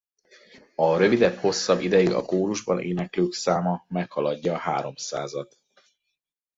[0.75, 5.59] A rövidebb-hosszabb ideig a kórusban éneklők száma meghaladja a háromszázat.